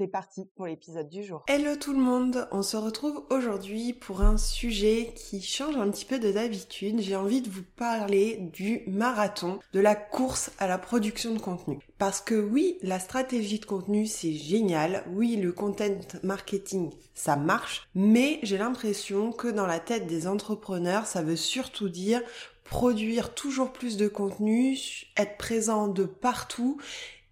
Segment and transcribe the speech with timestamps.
[0.00, 1.44] C'est parti pour l'épisode du jour.
[1.46, 6.06] Hello tout le monde, on se retrouve aujourd'hui pour un sujet qui change un petit
[6.06, 7.02] peu de d'habitude.
[7.02, 11.80] J'ai envie de vous parler du marathon, de la course à la production de contenu.
[11.98, 17.86] Parce que oui, la stratégie de contenu c'est génial, oui, le content marketing ça marche,
[17.94, 22.22] mais j'ai l'impression que dans la tête des entrepreneurs, ça veut surtout dire
[22.64, 24.78] produire toujours plus de contenu,
[25.18, 26.78] être présent de partout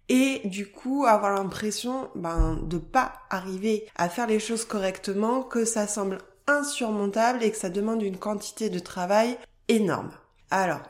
[0.09, 5.65] et du coup avoir l'impression ben, de pas arriver à faire les choses correctement, que
[5.65, 6.17] ça semble
[6.47, 10.11] insurmontable et que ça demande une quantité de travail énorme.
[10.49, 10.81] Alors,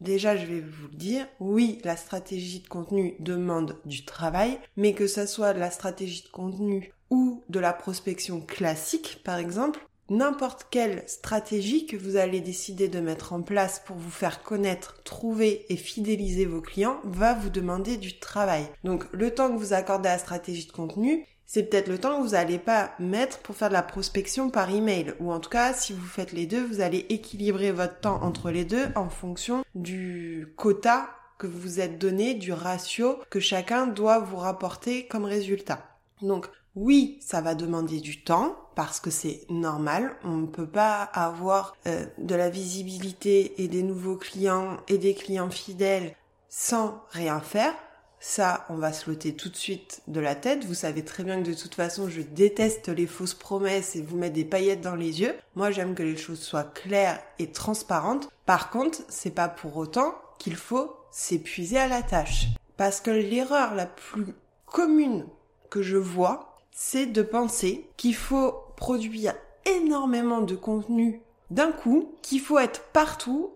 [0.00, 4.92] déjà je vais vous le dire, oui, la stratégie de contenu demande du travail, mais
[4.92, 9.80] que ça soit de la stratégie de contenu ou de la prospection classique par exemple,
[10.10, 15.02] n'importe quelle stratégie que vous allez décider de mettre en place pour vous faire connaître,
[15.04, 18.66] trouver et fidéliser vos clients va vous demander du travail.
[18.84, 22.18] Donc le temps que vous accordez à la stratégie de contenu, c'est peut-être le temps
[22.18, 25.14] que vous n'allez pas mettre pour faire de la prospection par email.
[25.20, 28.50] Ou en tout cas, si vous faites les deux, vous allez équilibrer votre temps entre
[28.50, 34.18] les deux en fonction du quota que vous êtes donné, du ratio que chacun doit
[34.18, 35.86] vous rapporter comme résultat.
[36.22, 40.16] Donc oui, ça va demander du temps parce que c'est normal.
[40.24, 45.14] On ne peut pas avoir euh, de la visibilité et des nouveaux clients et des
[45.14, 46.16] clients fidèles
[46.48, 47.74] sans rien faire.
[48.18, 50.64] Ça, on va se loter tout de suite de la tête.
[50.64, 54.16] Vous savez très bien que de toute façon, je déteste les fausses promesses et vous
[54.16, 55.34] mettre des paillettes dans les yeux.
[55.56, 58.30] Moi, j'aime que les choses soient claires et transparentes.
[58.46, 62.46] Par contre, c'est pas pour autant qu'il faut s'épuiser à la tâche.
[62.76, 64.34] Parce que l'erreur la plus
[64.64, 65.26] commune
[65.70, 72.40] que je vois, c'est de penser qu'il faut produire énormément de contenu d'un coup, qu'il
[72.40, 73.52] faut être partout,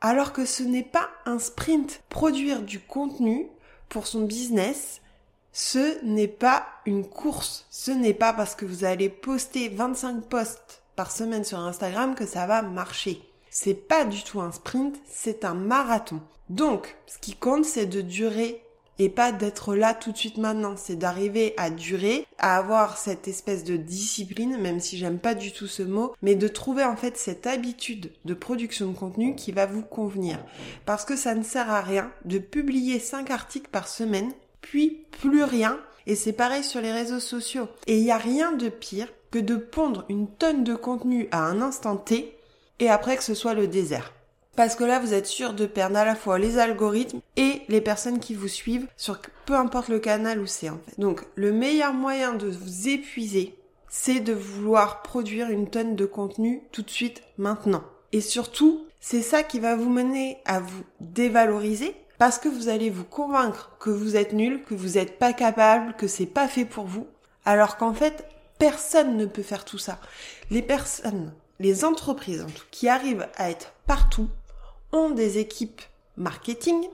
[0.00, 2.02] alors que ce n'est pas un sprint.
[2.10, 3.48] Produire du contenu
[3.88, 5.00] pour son business,
[5.52, 7.66] ce n'est pas une course.
[7.70, 12.26] Ce n'est pas parce que vous allez poster 25 posts par semaine sur Instagram que
[12.26, 13.22] ça va marcher.
[13.50, 16.20] C'est pas du tout un sprint, c'est un marathon.
[16.50, 18.62] Donc, ce qui compte, c'est de durer
[19.00, 20.74] et pas d'être là tout de suite maintenant.
[20.76, 25.52] C'est d'arriver à durer, à avoir cette espèce de discipline, même si j'aime pas du
[25.52, 29.52] tout ce mot, mais de trouver en fait cette habitude de production de contenu qui
[29.52, 30.38] va vous convenir.
[30.84, 35.44] Parce que ça ne sert à rien de publier 5 articles par semaine, puis plus
[35.44, 37.68] rien, et c'est pareil sur les réseaux sociaux.
[37.86, 41.44] Et il n'y a rien de pire que de pondre une tonne de contenu à
[41.44, 42.36] un instant T
[42.80, 44.12] et après que ce soit le désert.
[44.56, 47.80] Parce que là, vous êtes sûr de perdre à la fois les algorithmes et les
[47.80, 50.98] personnes qui vous suivent sur peu importe le canal où c'est en fait.
[51.00, 53.56] Donc, le meilleur moyen de vous épuiser,
[53.88, 57.82] c'est de vouloir produire une tonne de contenu tout de suite maintenant.
[58.12, 62.90] Et surtout, c'est ça qui va vous mener à vous dévaloriser parce que vous allez
[62.90, 66.66] vous convaincre que vous êtes nul, que vous n'êtes pas capable, que c'est pas fait
[66.66, 67.06] pour vous.
[67.46, 68.26] Alors qu'en fait,
[68.58, 69.98] personne ne peut faire tout ça.
[70.50, 74.28] Les personnes, les entreprises en tout, qui arrivent à être partout,
[74.92, 75.80] ont des équipes
[76.16, 76.88] marketing,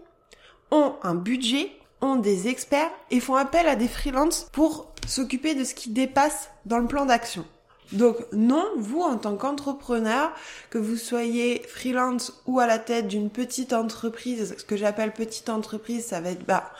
[0.70, 5.64] ont un budget, ont des experts et font appel à des freelances pour s'occuper de
[5.64, 7.44] ce qui dépasse dans le plan d'action.
[7.92, 10.32] Donc non, vous en tant qu'entrepreneur,
[10.70, 15.48] que vous soyez freelance ou à la tête d'une petite entreprise, ce que j'appelle petite
[15.48, 16.72] entreprise, ça va être bah,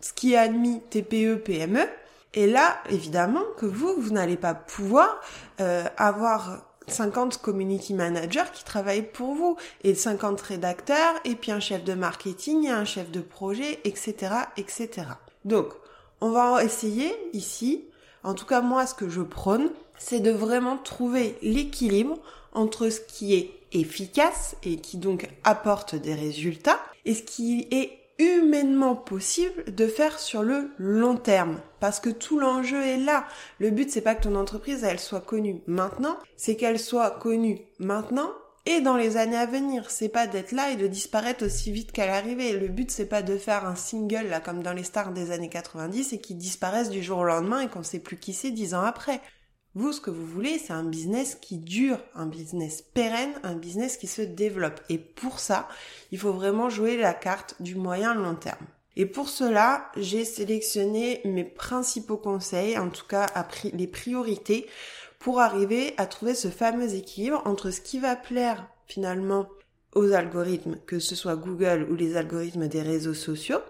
[0.00, 1.86] ce qui est admis TPE, PME.
[2.32, 5.20] Et là, évidemment, que vous, vous n'allez pas pouvoir
[5.60, 11.60] euh, avoir 50 community managers qui travaillent pour vous et 50 rédacteurs et puis un
[11.60, 15.06] chef de marketing et un chef de projet, etc., etc.
[15.44, 15.68] Donc,
[16.20, 17.84] on va essayer ici,
[18.22, 22.18] en tout cas moi ce que je prône, c'est de vraiment trouver l'équilibre
[22.52, 28.03] entre ce qui est efficace et qui donc apporte des résultats et ce qui est
[28.18, 31.60] humainement possible de faire sur le long terme.
[31.80, 33.26] Parce que tout l'enjeu est là.
[33.58, 37.60] Le but, c'est pas que ton entreprise, elle soit connue maintenant, c'est qu'elle soit connue
[37.78, 38.30] maintenant
[38.66, 39.90] et dans les années à venir.
[39.90, 42.52] C'est pas d'être là et de disparaître aussi vite qu'elle est arrivée.
[42.52, 45.50] Le but, c'est pas de faire un single, là, comme dans les stars des années
[45.50, 48.74] 90 et qui disparaissent du jour au lendemain et qu'on sait plus qui c'est dix
[48.74, 49.20] ans après.
[49.76, 53.96] Vous, ce que vous voulez, c'est un business qui dure, un business pérenne, un business
[53.96, 54.80] qui se développe.
[54.88, 55.68] Et pour ça,
[56.12, 58.66] il faut vraiment jouer la carte du moyen long terme.
[58.94, 63.26] Et pour cela, j'ai sélectionné mes principaux conseils, en tout cas
[63.72, 64.68] les priorités,
[65.18, 69.48] pour arriver à trouver ce fameux équilibre entre ce qui va plaire finalement
[69.96, 73.60] aux algorithmes, que ce soit Google ou les algorithmes des réseaux sociaux,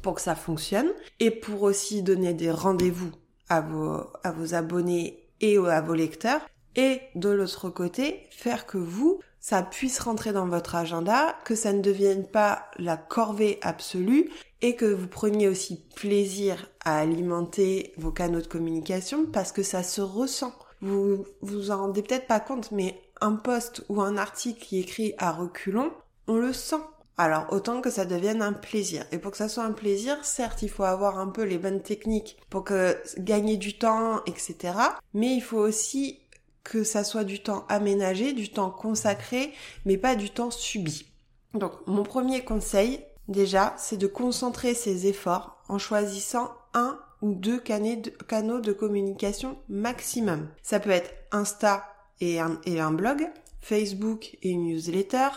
[0.00, 3.12] pour que ça fonctionne, et pour aussi donner des rendez-vous
[3.50, 6.40] à vos, à vos abonnés et à vos lecteurs,
[6.76, 11.72] et de l'autre côté, faire que vous, ça puisse rentrer dans votre agenda, que ça
[11.72, 14.30] ne devienne pas la corvée absolue
[14.62, 19.82] et que vous preniez aussi plaisir à alimenter vos canaux de communication parce que ça
[19.82, 20.52] se ressent.
[20.82, 24.82] Vous vous en rendez peut-être pas compte, mais un post ou un article qui est
[24.82, 25.92] écrit à reculons,
[26.26, 26.76] on le sent.
[27.20, 29.04] Alors autant que ça devienne un plaisir.
[29.12, 31.82] Et pour que ça soit un plaisir, certes, il faut avoir un peu les bonnes
[31.82, 34.72] techniques pour que gagner du temps, etc.
[35.12, 36.20] Mais il faut aussi
[36.64, 39.52] que ça soit du temps aménagé, du temps consacré,
[39.84, 41.12] mais pas du temps subi.
[41.52, 47.60] Donc mon premier conseil, déjà, c'est de concentrer ses efforts en choisissant un ou deux
[47.60, 50.48] canaux de communication maximum.
[50.62, 51.84] Ça peut être Insta
[52.22, 53.28] et un, et un blog,
[53.60, 55.28] Facebook et une newsletter,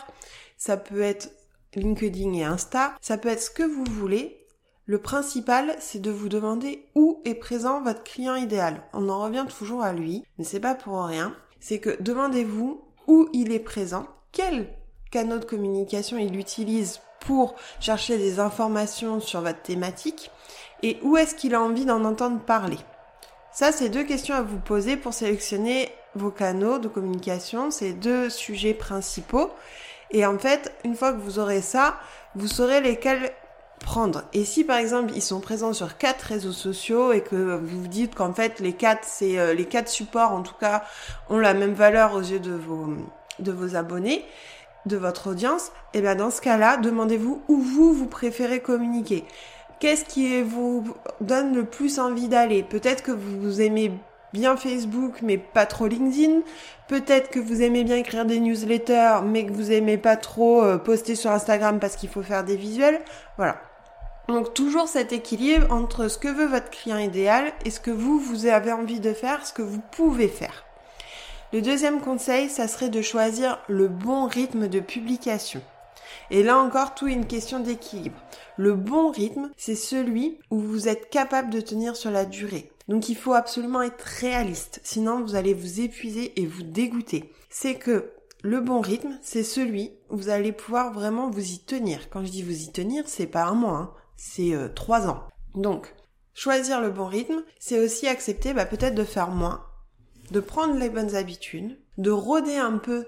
[0.56, 1.28] ça peut être
[1.76, 4.44] LinkedIn et Insta, ça peut être ce que vous voulez.
[4.86, 8.82] Le principal, c'est de vous demander où est présent votre client idéal.
[8.92, 11.34] On en revient toujours à lui, mais c'est pas pour rien.
[11.60, 14.68] C'est que demandez-vous où il est présent, quel
[15.10, 20.30] canaux de communication il utilise pour chercher des informations sur votre thématique
[20.82, 22.78] et où est-ce qu'il a envie d'en entendre parler.
[23.52, 28.28] Ça, c'est deux questions à vous poser pour sélectionner vos canaux de communication, ces deux
[28.28, 29.50] sujets principaux.
[30.10, 31.96] Et en fait, une fois que vous aurez ça,
[32.34, 33.32] vous saurez lesquels
[33.80, 34.22] prendre.
[34.32, 37.88] Et si par exemple ils sont présents sur quatre réseaux sociaux et que vous vous
[37.88, 40.84] dites qu'en fait les quatre c'est euh, les quatre supports en tout cas
[41.28, 42.88] ont la même valeur aux yeux de vos
[43.40, 44.24] de vos abonnés,
[44.86, 49.24] de votre audience, et eh bien dans ce cas-là, demandez-vous où vous vous préférez communiquer.
[49.80, 50.84] Qu'est-ce qui vous
[51.20, 52.62] donne le plus envie d'aller?
[52.62, 53.92] Peut-être que vous aimez
[54.34, 56.40] bien Facebook mais pas trop LinkedIn.
[56.88, 60.76] Peut-être que vous aimez bien écrire des newsletters mais que vous aimez pas trop euh,
[60.76, 63.00] poster sur Instagram parce qu'il faut faire des visuels.
[63.38, 63.56] Voilà.
[64.28, 68.18] Donc toujours cet équilibre entre ce que veut votre client idéal et ce que vous,
[68.18, 70.64] vous avez envie de faire, ce que vous pouvez faire.
[71.52, 75.62] Le deuxième conseil, ça serait de choisir le bon rythme de publication.
[76.30, 78.18] Et là encore, tout est une question d'équilibre.
[78.56, 82.70] Le bon rythme, c'est celui où vous êtes capable de tenir sur la durée.
[82.88, 87.32] Donc il faut absolument être réaliste, sinon vous allez vous épuiser et vous dégoûter.
[87.48, 92.10] C'est que le bon rythme, c'est celui où vous allez pouvoir vraiment vous y tenir.
[92.10, 93.94] Quand je dis vous y tenir, c'est pas un mois, hein.
[94.16, 95.24] c'est euh, trois ans.
[95.54, 95.94] Donc,
[96.34, 99.64] choisir le bon rythme, c'est aussi accepter bah, peut-être de faire moins,
[100.30, 103.06] de prendre les bonnes habitudes, de rôder un peu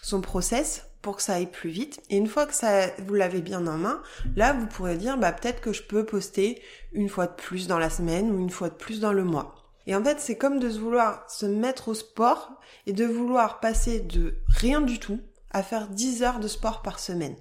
[0.00, 2.00] son process pour que ça aille plus vite.
[2.10, 4.02] Et une fois que ça, vous l'avez bien en main,
[4.36, 6.60] là, vous pourrez dire, bah, peut-être que je peux poster
[6.92, 9.54] une fois de plus dans la semaine ou une fois de plus dans le mois.
[9.86, 14.00] Et en fait, c'est comme de vouloir se mettre au sport et de vouloir passer
[14.00, 17.36] de rien du tout à faire 10 heures de sport par semaine.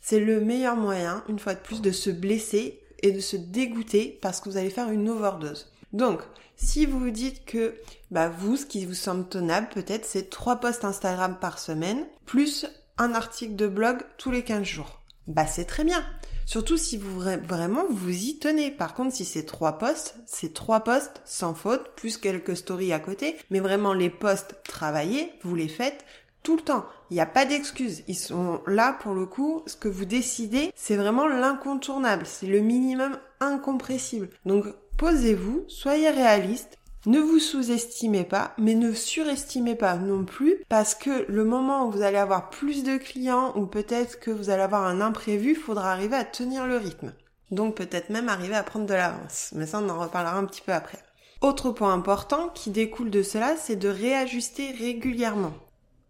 [0.00, 4.18] C'est le meilleur moyen, une fois de plus, de se blesser et de se dégoûter
[4.22, 5.72] parce que vous allez faire une overdose.
[5.92, 6.20] Donc,
[6.56, 7.74] si vous vous dites que
[8.10, 12.66] bah vous, ce qui vous semble tenable, peut-être, c'est trois posts Instagram par semaine, plus
[13.00, 15.00] un article de blog tous les 15 jours.
[15.26, 16.04] Bah c'est très bien.
[16.44, 18.70] Surtout si vous vraiment vous y tenez.
[18.70, 22.98] Par contre, si c'est trois posts, c'est trois posts sans faute, plus quelques stories à
[22.98, 23.36] côté.
[23.50, 26.04] Mais vraiment, les posts travaillés, vous les faites
[26.42, 26.84] tout le temps.
[27.10, 28.02] Il n'y a pas d'excuses.
[28.08, 29.62] Ils sont là pour le coup.
[29.66, 32.26] Ce que vous décidez, c'est vraiment l'incontournable.
[32.26, 34.28] C'est le minimum incompressible.
[34.44, 34.66] Donc,
[34.98, 36.78] posez-vous, soyez réaliste.
[37.06, 41.90] Ne vous sous-estimez pas, mais ne surestimez pas non plus, parce que le moment où
[41.90, 45.56] vous allez avoir plus de clients ou peut-être que vous allez avoir un imprévu, il
[45.56, 47.14] faudra arriver à tenir le rythme.
[47.50, 49.50] Donc peut-être même arriver à prendre de l'avance.
[49.54, 50.98] Mais ça, on en reparlera un petit peu après.
[51.40, 55.54] Autre point important qui découle de cela, c'est de réajuster régulièrement.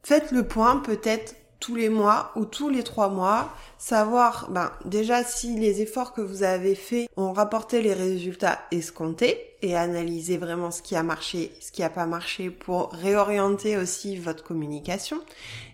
[0.02, 5.22] Faites le point peut-être tous les mois ou tous les trois mois, savoir ben, déjà
[5.22, 10.70] si les efforts que vous avez faits ont rapporté les résultats escomptés et analyser vraiment
[10.70, 15.18] ce qui a marché, ce qui n'a pas marché pour réorienter aussi votre communication.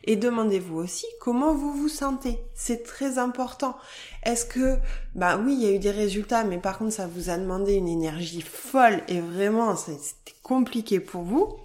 [0.05, 2.39] Et demandez-vous aussi comment vous vous sentez.
[2.55, 3.77] C'est très important.
[4.25, 4.77] Est-ce que,
[5.15, 7.75] ben oui, il y a eu des résultats, mais par contre, ça vous a demandé
[7.75, 11.57] une énergie folle et vraiment, c'était compliqué pour vous.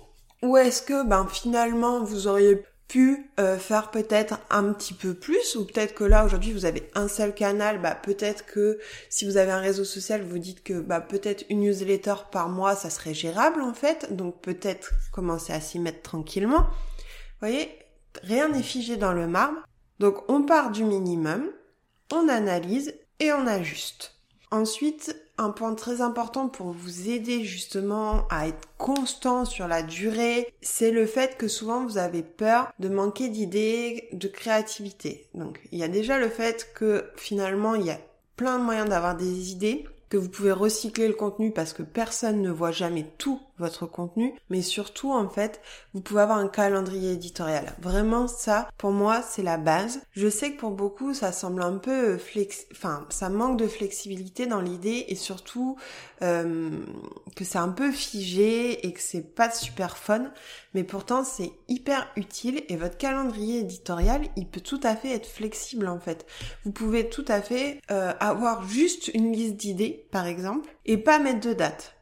[0.43, 5.55] Ou est-ce que, ben finalement, vous auriez pu euh, faire peut-être un petit peu plus
[5.55, 9.37] ou peut-être que là aujourd'hui vous avez un seul canal bah peut-être que si vous
[9.37, 13.13] avez un réseau social vous dites que bah peut-être une newsletter par mois ça serait
[13.13, 14.13] gérable en fait.
[14.13, 16.63] Donc peut-être commencer à s'y mettre tranquillement.
[16.63, 17.69] Vous voyez
[18.23, 19.61] rien n'est figé dans le marbre.
[19.99, 21.49] Donc on part du minimum
[22.11, 24.15] on analyse et on ajuste.
[24.51, 30.53] Ensuite un point très important pour vous aider justement à être constant sur la durée,
[30.61, 35.27] c'est le fait que souvent vous avez peur de manquer d'idées, de créativité.
[35.33, 37.99] Donc il y a déjà le fait que finalement il y a
[38.35, 42.41] plein de moyens d'avoir des idées, que vous pouvez recycler le contenu parce que personne
[42.41, 45.61] ne voit jamais tout votre contenu, mais surtout en fait,
[45.93, 47.73] vous pouvez avoir un calendrier éditorial.
[47.81, 50.01] Vraiment ça, pour moi, c'est la base.
[50.11, 54.45] Je sais que pour beaucoup, ça semble un peu flex, enfin, ça manque de flexibilité
[54.47, 55.77] dans l'idée et surtout
[56.21, 56.71] euh,
[57.35, 60.31] que c'est un peu figé et que c'est pas super fun,
[60.73, 65.27] mais pourtant c'est hyper utile et votre calendrier éditorial, il peut tout à fait être
[65.27, 66.25] flexible en fait.
[66.65, 71.19] Vous pouvez tout à fait euh, avoir juste une liste d'idées, par exemple, et pas
[71.19, 71.95] mettre de date.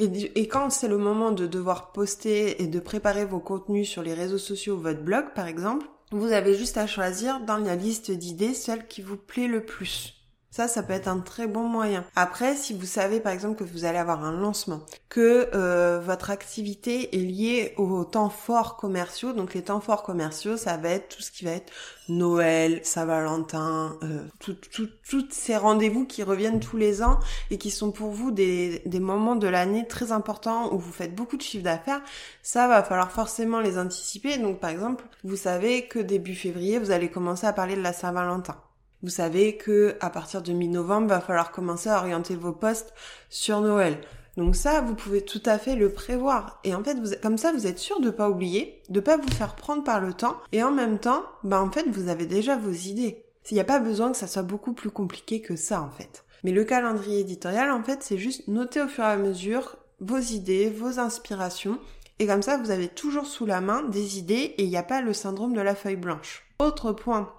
[0.00, 4.14] Et, quand c'est le moment de devoir poster et de préparer vos contenus sur les
[4.14, 8.10] réseaux sociaux ou votre blog, par exemple, vous avez juste à choisir dans la liste
[8.10, 10.19] d'idées celle qui vous plaît le plus.
[10.52, 12.04] Ça, ça peut être un très bon moyen.
[12.16, 16.30] Après, si vous savez par exemple que vous allez avoir un lancement, que euh, votre
[16.30, 21.16] activité est liée aux temps forts commerciaux, donc les temps forts commerciaux, ça va être
[21.16, 21.72] tout ce qui va être
[22.08, 27.20] Noël, Saint-Valentin, euh, tous ces rendez-vous qui reviennent tous les ans
[27.52, 31.36] et qui sont pour vous des, moments de l'année très importants où vous faites beaucoup
[31.36, 32.02] de chiffre d'affaires,
[32.42, 34.36] ça va falloir forcément les anticiper.
[34.38, 37.92] Donc par exemple, vous savez que début février, vous allez commencer à parler de la
[37.92, 38.56] Saint-Valentin.
[39.02, 42.92] Vous savez que à partir de mi-novembre, va falloir commencer à orienter vos postes
[43.30, 43.98] sur Noël.
[44.36, 46.60] Donc ça, vous pouvez tout à fait le prévoir.
[46.64, 49.30] Et en fait, vous, comme ça, vous êtes sûr de pas oublier, de pas vous
[49.30, 50.36] faire prendre par le temps.
[50.52, 53.24] Et en même temps, bah en fait, vous avez déjà vos idées.
[53.42, 56.24] S'il n'y a pas besoin que ça soit beaucoup plus compliqué que ça, en fait.
[56.44, 60.18] Mais le calendrier éditorial, en fait, c'est juste noter au fur et à mesure vos
[60.18, 61.78] idées, vos inspirations.
[62.18, 64.82] Et comme ça, vous avez toujours sous la main des idées et il n'y a
[64.82, 66.44] pas le syndrome de la feuille blanche.
[66.58, 67.32] Autre point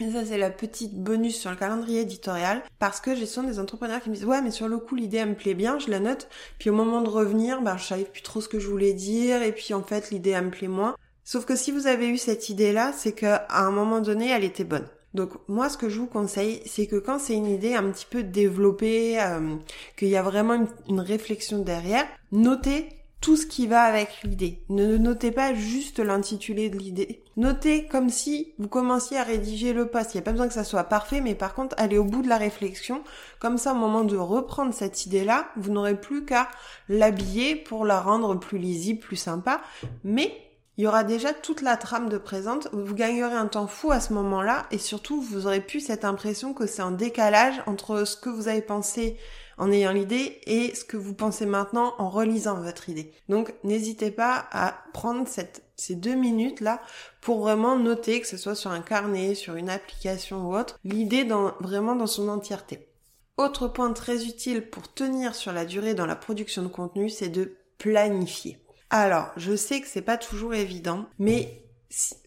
[0.00, 2.62] et ça, c'est la petite bonus sur le calendrier éditorial.
[2.78, 5.18] Parce que j'ai souvent des entrepreneurs qui me disent, ouais, mais sur le coup, l'idée,
[5.18, 6.28] elle me plaît bien, je la note.
[6.58, 9.42] Puis au moment de revenir, bah, je savais plus trop ce que je voulais dire.
[9.42, 10.96] Et puis, en fait, l'idée, elle me plaît moins.
[11.24, 14.64] Sauf que si vous avez eu cette idée-là, c'est qu'à un moment donné, elle était
[14.64, 14.88] bonne.
[15.14, 18.06] Donc moi, ce que je vous conseille, c'est que quand c'est une idée un petit
[18.08, 19.56] peu développée, euh,
[19.96, 22.88] qu'il y a vraiment une, une réflexion derrière, notez
[23.22, 24.58] tout ce qui va avec l'idée.
[24.68, 27.22] Ne notez pas juste l'intitulé de l'idée.
[27.36, 30.12] Notez comme si vous commenciez à rédiger le poste.
[30.12, 32.22] Il n'y a pas besoin que ça soit parfait, mais par contre, allez au bout
[32.22, 33.02] de la réflexion.
[33.38, 36.48] Comme ça, au moment de reprendre cette idée-là, vous n'aurez plus qu'à
[36.88, 39.62] l'habiller pour la rendre plus lisible, plus sympa.
[40.02, 40.36] Mais
[40.76, 42.68] il y aura déjà toute la trame de présente.
[42.72, 46.54] Vous gagnerez un temps fou à ce moment-là et surtout, vous aurez plus cette impression
[46.54, 49.16] que c'est un décalage entre ce que vous avez pensé
[49.62, 53.12] en ayant l'idée et ce que vous pensez maintenant en relisant votre idée.
[53.28, 55.28] Donc n'hésitez pas à prendre
[55.76, 56.82] ces deux minutes là
[57.20, 61.24] pour vraiment noter que ce soit sur un carnet, sur une application ou autre, l'idée
[61.60, 62.88] vraiment dans son entièreté.
[63.36, 67.28] Autre point très utile pour tenir sur la durée dans la production de contenu, c'est
[67.28, 68.58] de planifier.
[68.90, 71.62] Alors, je sais que c'est pas toujours évident, mais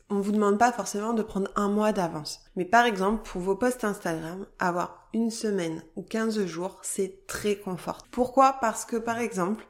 [0.09, 2.41] on vous demande pas forcément de prendre un mois d'avance.
[2.55, 7.55] Mais par exemple, pour vos posts Instagram, avoir une semaine ou 15 jours, c'est très
[7.55, 8.05] confort.
[8.11, 8.57] Pourquoi?
[8.61, 9.65] Parce que par exemple,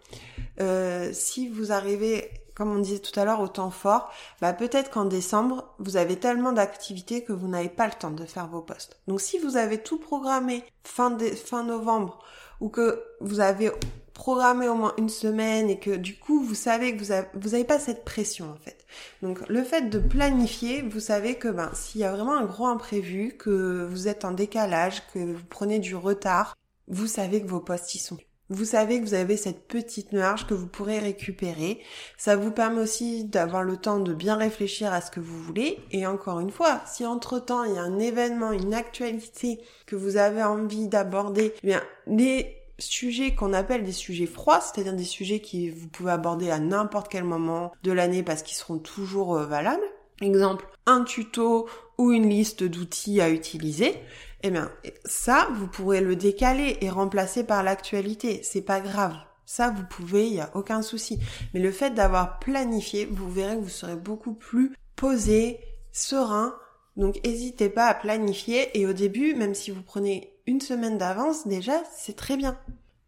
[0.59, 4.11] euh, si vous arrivez, comme on disait tout à l'heure, au temps fort,
[4.41, 8.25] bah peut-être qu'en décembre, vous avez tellement d'activités que vous n'avez pas le temps de
[8.25, 8.99] faire vos posts.
[9.07, 11.15] Donc si vous avez tout programmé fin
[11.63, 12.19] novembre
[12.59, 13.71] ou que vous avez
[14.15, 17.53] programmer au moins une semaine et que du coup vous savez que vous avez, vous
[17.53, 18.85] avez pas cette pression en fait.
[19.21, 22.65] Donc le fait de planifier, vous savez que ben s'il y a vraiment un gros
[22.65, 26.55] imprévu, que vous êtes en décalage, que vous prenez du retard,
[26.87, 28.17] vous savez que vos postes y sont.
[28.49, 31.81] Vous savez que vous avez cette petite marge que vous pourrez récupérer.
[32.15, 35.79] Ça vous permet aussi d'avoir le temps de bien réfléchir à ce que vous voulez.
[35.89, 39.95] Et encore une fois, si entre temps il y a un événement, une actualité que
[39.95, 45.03] vous avez envie d'aborder, eh bien les sujets qu'on appelle des sujets froids, c'est-à-dire des
[45.03, 49.35] sujets qui vous pouvez aborder à n'importe quel moment de l'année parce qu'ils seront toujours
[49.35, 49.83] euh, valables.
[50.21, 51.67] Exemple, un tuto
[51.97, 53.95] ou une liste d'outils à utiliser.
[54.43, 54.71] Eh bien,
[55.05, 58.41] ça, vous pourrez le décaler et remplacer par l'actualité.
[58.43, 59.15] C'est pas grave.
[59.45, 61.19] Ça, vous pouvez, il n'y a aucun souci.
[61.53, 65.59] Mais le fait d'avoir planifié, vous verrez que vous serez beaucoup plus posé,
[65.91, 66.55] serein.
[66.95, 68.77] Donc, n'hésitez pas à planifier.
[68.79, 72.57] Et au début, même si vous prenez une semaine d'avance, déjà, c'est très bien.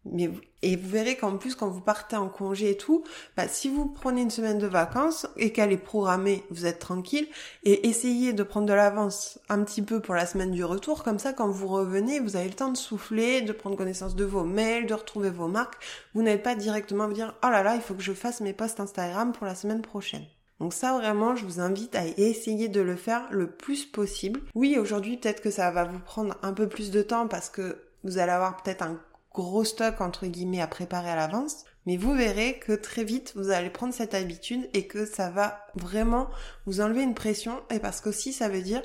[0.04, 0.30] Mais,
[0.62, 3.04] et vous verrez qu'en plus, quand vous partez en congé et tout,
[3.36, 7.28] bah, si vous prenez une semaine de vacances et qu'elle est programmée, vous êtes tranquille
[7.64, 11.04] et essayez de prendre de l'avance un petit peu pour la semaine du retour.
[11.04, 14.24] Comme ça, quand vous revenez, vous avez le temps de souffler, de prendre connaissance de
[14.24, 15.76] vos mails, de retrouver vos marques.
[16.14, 18.40] Vous n'êtes pas directement à vous dire, oh là là, il faut que je fasse
[18.40, 20.24] mes posts Instagram pour la semaine prochaine.
[20.60, 24.40] Donc ça vraiment, je vous invite à essayer de le faire le plus possible.
[24.54, 27.84] Oui, aujourd'hui peut-être que ça va vous prendre un peu plus de temps parce que
[28.04, 29.00] vous allez avoir peut-être un
[29.32, 33.50] gros stock entre guillemets à préparer à l'avance, mais vous verrez que très vite vous
[33.50, 36.28] allez prendre cette habitude et que ça va vraiment
[36.66, 37.60] vous enlever une pression.
[37.70, 38.82] Et parce qu'aussi ça veut dire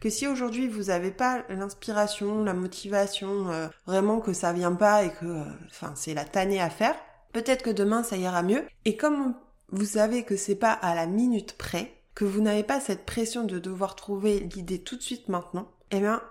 [0.00, 5.04] que si aujourd'hui vous n'avez pas l'inspiration, la motivation, euh, vraiment que ça vient pas
[5.04, 6.96] et que euh, enfin c'est la tannée à faire,
[7.32, 8.64] peut-être que demain ça ira mieux.
[8.86, 9.34] Et comme
[9.72, 13.44] vous savez que c'est pas à la minute près, que vous n'avez pas cette pression
[13.44, 16.22] de devoir trouver l'idée tout de suite maintenant, eh bien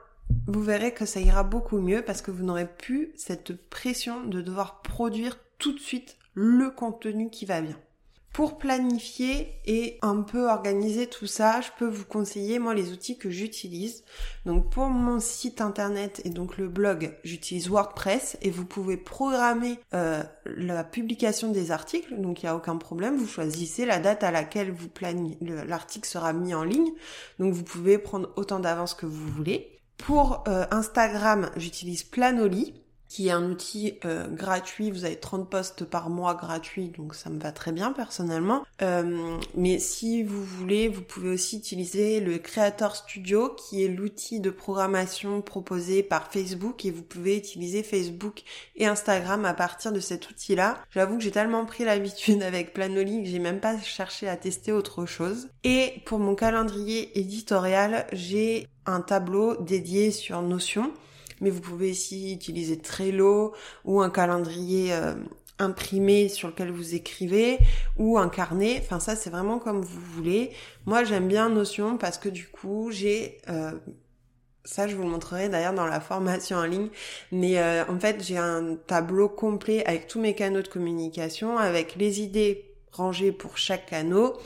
[0.47, 4.41] vous verrez que ça ira beaucoup mieux parce que vous n'aurez plus cette pression de
[4.41, 7.77] devoir produire tout de suite le contenu qui va bien.
[8.33, 13.17] Pour planifier et un peu organiser tout ça, je peux vous conseiller moi les outils
[13.17, 14.05] que j'utilise.
[14.45, 19.79] Donc pour mon site internet et donc le blog, j'utilise WordPress et vous pouvez programmer
[19.93, 23.17] euh, la publication des articles, donc il n'y a aucun problème.
[23.17, 24.87] Vous choisissez la date à laquelle vous
[25.67, 26.91] l'article sera mis en ligne.
[27.39, 29.77] Donc vous pouvez prendre autant d'avance que vous voulez.
[29.97, 32.80] Pour euh, Instagram, j'utilise Planoly
[33.11, 34.89] qui est un outil euh, gratuit.
[34.89, 38.63] Vous avez 30 posts par mois gratuits, donc ça me va très bien personnellement.
[38.81, 44.39] Euh, mais si vous voulez, vous pouvez aussi utiliser le Creator Studio, qui est l'outil
[44.39, 48.43] de programmation proposé par Facebook, et vous pouvez utiliser Facebook
[48.77, 50.77] et Instagram à partir de cet outil-là.
[50.89, 54.71] J'avoue que j'ai tellement pris l'habitude avec Planoly que j'ai même pas cherché à tester
[54.71, 55.49] autre chose.
[55.65, 60.93] Et pour mon calendrier éditorial, j'ai un tableau dédié sur Notion
[61.41, 65.15] mais vous pouvez aussi utiliser Trello ou un calendrier euh,
[65.59, 67.59] imprimé sur lequel vous écrivez
[67.97, 68.81] ou un carnet.
[68.83, 70.51] Enfin ça c'est vraiment comme vous voulez.
[70.85, 73.71] Moi j'aime bien Notion parce que du coup j'ai euh,
[74.63, 76.89] ça je vous montrerai d'ailleurs dans la formation en ligne,
[77.31, 81.95] mais euh, en fait j'ai un tableau complet avec tous mes canaux de communication, avec
[81.95, 84.37] les idées rangées pour chaque canot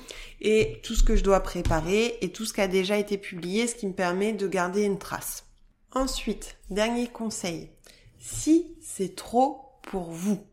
[0.42, 3.68] et tout ce que je dois préparer et tout ce qui a déjà été publié,
[3.68, 5.46] ce qui me permet de garder une trace.
[5.96, 7.70] Ensuite, dernier conseil,
[8.20, 10.46] si c'est trop pour vous,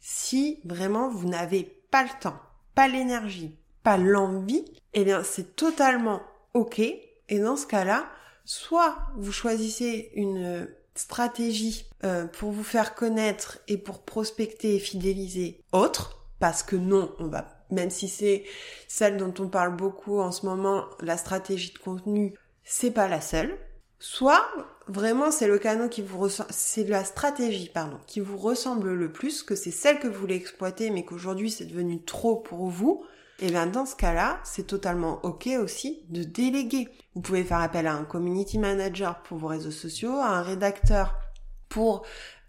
[0.00, 2.40] si vraiment vous n'avez pas le temps,
[2.74, 6.22] pas l'énergie, pas l'envie, eh bien c'est totalement
[6.54, 6.78] ok.
[6.78, 8.06] Et dans ce cas-là,
[8.46, 15.60] soit vous choisissez une stratégie euh, pour vous faire connaître et pour prospecter et fidéliser
[15.72, 18.44] autre, parce que non, on va, même si c'est
[18.88, 22.32] celle dont on parle beaucoup en ce moment, la stratégie de contenu,
[22.64, 23.58] c'est pas la seule.
[23.98, 24.46] Soit
[24.88, 29.10] vraiment c'est le canot qui vous ressemble, c'est la stratégie pardon qui vous ressemble le
[29.10, 33.04] plus, que c'est celle que vous voulez exploiter, mais qu'aujourd'hui c'est devenu trop pour vous.
[33.38, 36.88] Et eh bien dans ce cas-là, c'est totalement ok aussi de déléguer.
[37.14, 41.14] Vous pouvez faire appel à un community manager pour vos réseaux sociaux, à un rédacteur
[41.68, 42.06] pour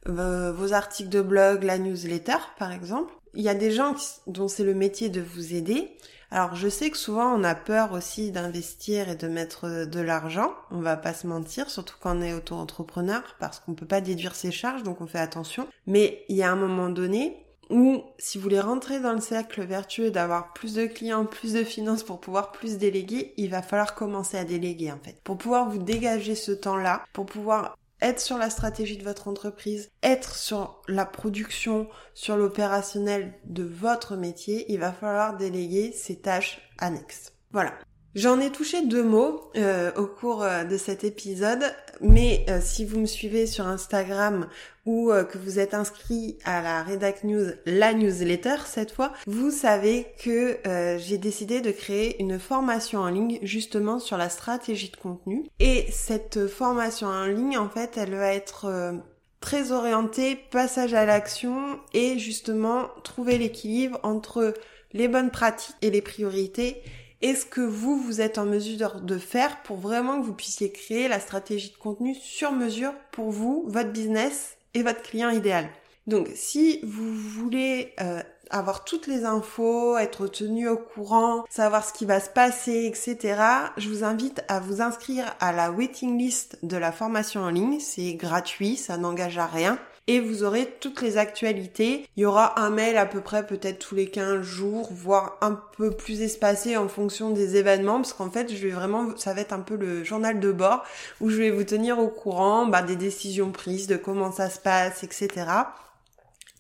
[0.08, 3.14] euh, vos articles de blog, la newsletter par exemple.
[3.34, 3.96] Il y a des gens
[4.28, 5.98] dont c'est le métier de vous aider.
[6.30, 10.02] Alors je sais que souvent on a peur aussi d'investir et de mettre euh, de
[10.02, 14.02] l'argent, on va pas se mentir, surtout quand on est auto-entrepreneur, parce qu'on peut pas
[14.02, 15.68] déduire ses charges, donc on fait attention.
[15.86, 19.64] Mais il y a un moment donné où si vous voulez rentrer dans le cercle
[19.64, 23.96] vertueux d'avoir plus de clients, plus de finances pour pouvoir plus déléguer, il va falloir
[23.96, 25.22] commencer à déléguer en fait.
[25.24, 29.92] Pour pouvoir vous dégager ce temps-là, pour pouvoir être sur la stratégie de votre entreprise,
[30.04, 36.62] être sur la production, sur l'opérationnel de votre métier, il va falloir déléguer ces tâches
[36.78, 37.34] annexes.
[37.52, 37.74] Voilà.
[38.16, 41.64] J'en ai touché deux mots euh, au cours euh, de cet épisode,
[42.02, 44.48] mais euh, si vous me suivez sur Instagram
[44.86, 50.08] ou que vous êtes inscrit à la Redac News, la newsletter cette fois, vous savez
[50.24, 50.60] que
[50.98, 55.44] j'ai décidé de créer une formation en ligne justement sur la stratégie de contenu.
[55.60, 58.94] Et cette formation en ligne, en fait, elle va être
[59.42, 64.54] très orientée passage à l'action et justement trouver l'équilibre entre
[64.94, 66.82] les bonnes pratiques et les priorités
[67.22, 71.08] est-ce que vous, vous êtes en mesure de faire pour vraiment que vous puissiez créer
[71.08, 75.70] la stratégie de contenu sur mesure pour vous, votre business et votre client idéal?
[76.06, 81.92] Donc, si vous voulez euh, avoir toutes les infos, être tenu au courant, savoir ce
[81.92, 83.42] qui va se passer, etc.,
[83.78, 87.80] je vous invite à vous inscrire à la waiting list de la formation en ligne.
[87.80, 92.08] C'est gratuit, ça n'engage à rien et vous aurez toutes les actualités.
[92.16, 95.60] Il y aura un mail à peu près peut-être tous les 15 jours, voire un
[95.78, 99.42] peu plus espacé en fonction des événements, parce qu'en fait, je vais vraiment, ça va
[99.42, 100.84] être un peu le journal de bord
[101.20, 104.60] où je vais vous tenir au courant bah, des décisions prises, de comment ça se
[104.60, 105.46] passe, etc.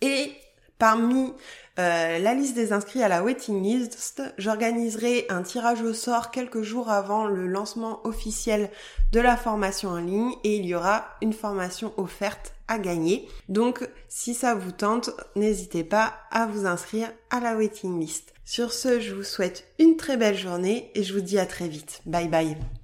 [0.01, 0.31] Et
[0.77, 1.33] parmi
[1.79, 6.63] euh, la liste des inscrits à la waiting list, j'organiserai un tirage au sort quelques
[6.63, 8.71] jours avant le lancement officiel
[9.11, 13.27] de la formation en ligne et il y aura une formation offerte à gagner.
[13.47, 18.33] Donc si ça vous tente, n'hésitez pas à vous inscrire à la waiting list.
[18.43, 21.67] Sur ce, je vous souhaite une très belle journée et je vous dis à très
[21.67, 22.01] vite.
[22.05, 22.57] Bye bye.